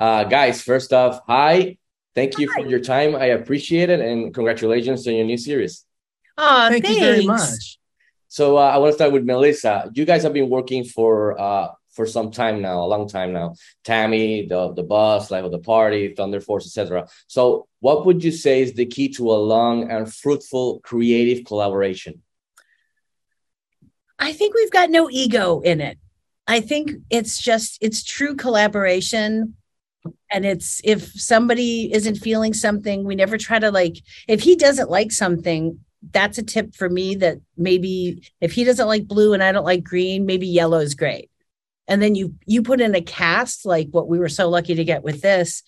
[0.00, 1.76] Uh, guys, first off, hi.
[2.14, 2.62] Thank you hi.
[2.62, 3.14] for your time.
[3.14, 5.84] I appreciate it, and congratulations on your new series.
[6.38, 6.98] Oh, thank thanks.
[6.98, 7.78] you very much.
[8.28, 9.90] So uh, I want to start with Melissa.
[9.92, 13.56] You guys have been working for uh, for some time now, a long time now.
[13.84, 17.06] Tammy, the the boss, life of the party, Thunder Force, etc.
[17.26, 22.22] So, what would you say is the key to a long and fruitful creative collaboration?
[24.18, 25.98] I think we've got no ego in it.
[26.46, 29.56] I think it's just it's true collaboration
[30.30, 33.96] and it's if somebody isn't feeling something we never try to like
[34.28, 35.78] if he doesn't like something
[36.12, 39.64] that's a tip for me that maybe if he doesn't like blue and I don't
[39.64, 41.30] like green maybe yellow is great.
[41.88, 44.84] And then you you put in a cast like what we were so lucky to
[44.84, 45.62] get with this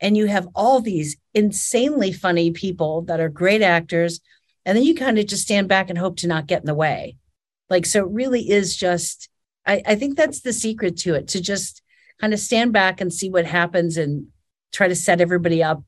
[0.00, 4.20] and you have all these insanely funny people that are great actors
[4.64, 6.74] and then you kind of just stand back and hope to not get in the
[6.74, 7.16] way.
[7.68, 9.28] Like so it really is just
[9.66, 11.82] I, I think that's the secret to it to just
[12.20, 14.28] kind of stand back and see what happens and
[14.72, 15.82] try to set everybody up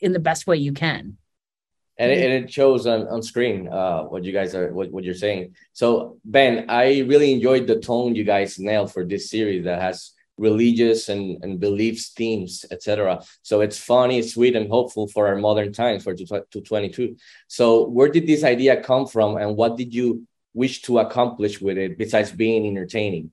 [0.00, 1.16] in the best way you can.
[1.98, 5.04] And it, and it shows on, on screen uh, what you guys are what, what
[5.04, 5.54] you're saying.
[5.72, 10.12] So ben i really enjoyed the tone you guys nailed for this series that has
[10.40, 15.70] religious and, and beliefs themes etc so it's funny sweet and hopeful for our modern
[15.70, 17.14] times for 2022
[17.46, 21.76] so where did this idea come from and what did you wish to accomplish with
[21.76, 23.30] it besides being entertaining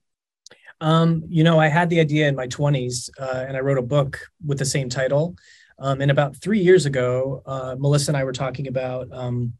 [0.81, 3.81] um, you know i had the idea in my 20s uh, and i wrote a
[3.81, 5.35] book with the same title
[5.79, 9.53] um, and about three years ago, uh, Melissa and I were talking about, um,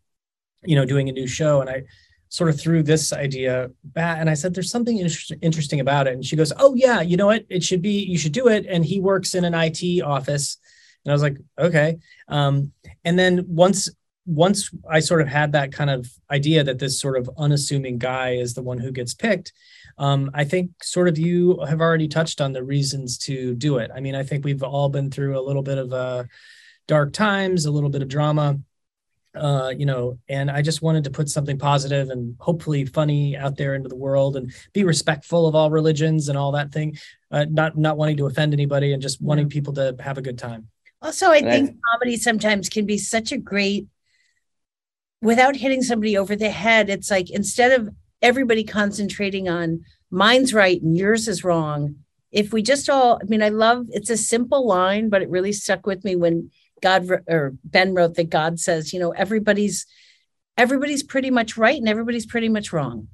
[0.64, 1.84] you know, doing a new show, and I
[2.30, 6.14] sort of threw this idea back, and I said, "There's something inter- interesting about it."
[6.14, 7.46] And she goes, "Oh yeah, you know what?
[7.50, 8.04] It should be.
[8.04, 10.58] You should do it." And he works in an IT office,
[11.06, 12.72] and I was like, "Okay." Um,
[13.06, 13.88] and then once
[14.28, 18.32] once I sort of had that kind of idea that this sort of unassuming guy
[18.32, 19.54] is the one who gets picked,
[19.98, 23.90] um, I think sort of you have already touched on the reasons to do it.
[23.96, 26.26] I mean, I think we've all been through a little bit of uh,
[26.88, 28.60] dark times, a little bit of drama,
[29.34, 33.56] uh, you know, and I just wanted to put something positive and hopefully funny out
[33.56, 36.98] there into the world and be respectful of all religions and all that thing,
[37.32, 40.38] uh, not not wanting to offend anybody and just wanting people to have a good
[40.38, 40.68] time.
[41.02, 43.88] Also, I think comedy sometimes can be such a great
[45.22, 46.90] without hitting somebody over the head.
[46.90, 47.90] It's like instead of
[48.22, 51.96] everybody concentrating on mine's right and yours is wrong.
[52.32, 55.54] If we just all, I mean, I love it's a simple line, but it really
[55.54, 56.52] stuck with me when
[56.82, 59.86] God or Ben wrote that God says, you know, everybody's
[60.58, 63.08] everybody's pretty much right and everybody's pretty much wrong.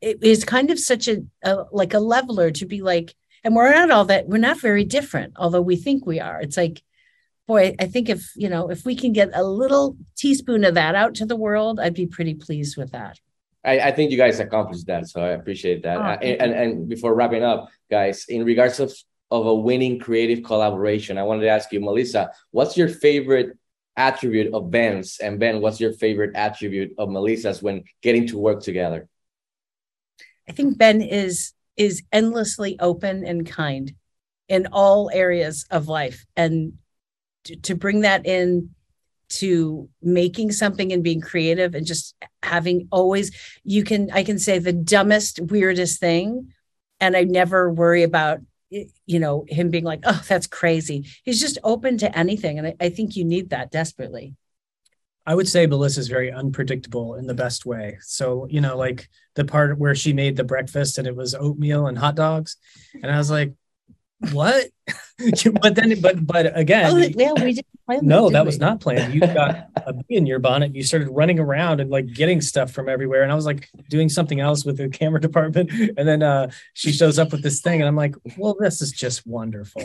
[0.00, 3.72] It is kind of such a, a like a leveler to be like, and we're
[3.72, 6.40] not all that we're not very different, although we think we are.
[6.40, 6.82] It's like,
[7.46, 10.94] boy, I think if you know if we can get a little teaspoon of that
[10.94, 13.20] out to the world, I'd be pretty pleased with that.
[13.64, 15.96] I, I think you guys accomplished that, so I appreciate that.
[15.96, 18.92] Oh, uh, and, and before wrapping up, guys, in regards of
[19.30, 23.56] of a winning creative collaboration, I wanted to ask you, Melissa, what's your favorite
[23.96, 28.62] attribute of Ben's, and Ben, what's your favorite attribute of Melissa's when getting to work
[28.62, 29.08] together?
[30.48, 33.94] I think Ben is is endlessly open and kind
[34.48, 36.74] in all areas of life, and
[37.44, 38.70] to, bring that in
[39.28, 43.34] to making something and being creative and just having always
[43.64, 46.52] you can i can say the dumbest weirdest thing
[47.00, 48.40] and i never worry about
[48.70, 52.74] you know him being like oh that's crazy he's just open to anything and i,
[52.80, 54.34] I think you need that desperately
[55.26, 57.98] I would say Melissa's very unpredictable in the best way.
[58.02, 61.86] So, you know, like the part where she made the breakfast and it was oatmeal
[61.86, 62.56] and hot dogs.
[63.02, 63.54] And I was like,
[64.32, 64.66] what?
[65.62, 69.14] but then, but but again, oh, yeah, we didn't plan no, that, was not planned.
[69.14, 70.74] You got a bee in your bonnet.
[70.74, 74.08] You started running around and like getting stuff from everywhere, and I was like doing
[74.08, 75.70] something else with the camera department.
[75.96, 78.92] And then uh, she shows up with this thing, and I'm like, well, this is
[78.92, 79.82] just wonderful.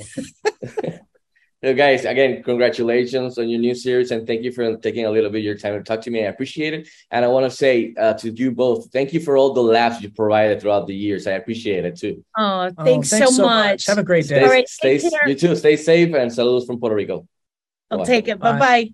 [1.61, 5.29] So guys, again, congratulations on your new series, and thank you for taking a little
[5.29, 6.23] bit of your time to talk to me.
[6.23, 9.35] I appreciate it, and I want to say uh, to you both, thank you for
[9.35, 11.27] all the laughs you provided throughout the years.
[11.27, 12.23] I appreciate it too.
[12.37, 13.65] Oh, thanks, oh, thanks so, so much.
[13.71, 13.85] much.
[13.87, 14.35] Have a great day.
[14.35, 15.53] Stay, all right, stay, you too.
[15.57, 17.27] Stay safe, and saludos from Puerto Rico.
[17.91, 18.05] I'll Bye.
[18.05, 18.39] take it.
[18.39, 18.93] Bye bye.